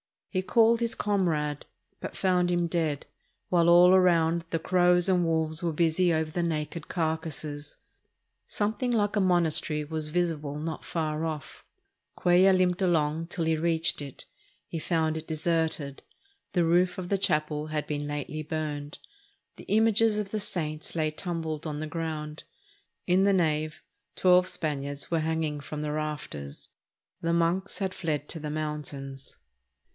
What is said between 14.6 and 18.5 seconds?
He found it deserted. The roof of the chapel had been lately